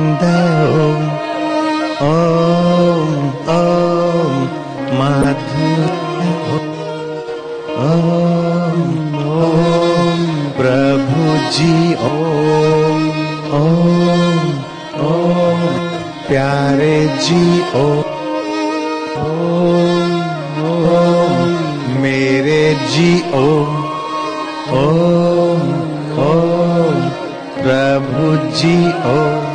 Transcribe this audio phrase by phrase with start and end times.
[0.00, 0.06] ॐ
[2.02, 3.16] ॐ
[3.54, 4.36] ॐ
[4.98, 5.90] माधुर
[7.86, 8.78] ॐ
[9.32, 9.66] ॐ
[10.58, 11.74] प्रभुजी
[12.10, 13.04] ॐ
[13.58, 14.48] ॐ
[15.08, 15.66] ॐ
[16.28, 16.96] प्यारे
[17.26, 17.42] जी
[17.82, 18.02] ॐ
[19.26, 20.10] ॐ
[20.70, 22.62] ॐ मेरे
[22.94, 23.78] जी ॐ
[24.80, 25.70] ॐ
[26.30, 27.06] ॐ
[27.62, 28.76] प्रभु जी
[29.14, 29.49] ॐ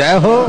[0.00, 0.46] 然后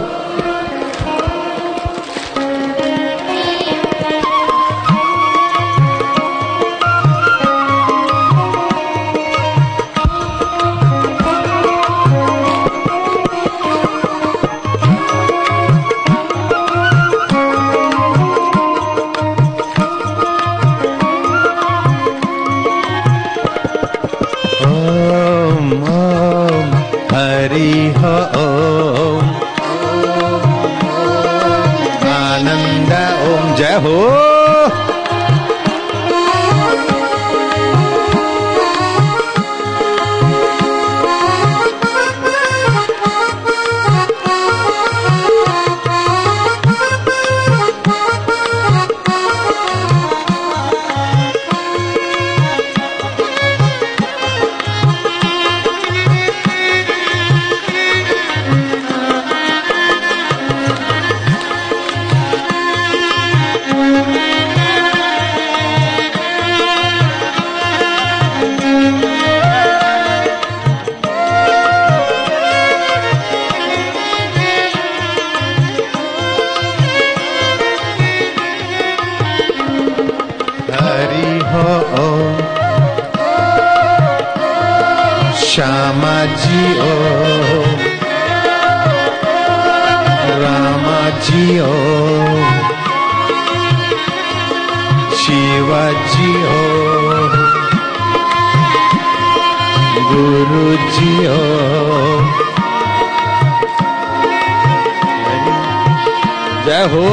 [33.82, 34.21] favor.
[85.46, 86.94] শ্যামাজিও
[90.42, 91.74] রামাজিও
[95.22, 96.62] শিবাজিও
[100.10, 101.42] গুরুজিও
[106.66, 107.06] জয় হো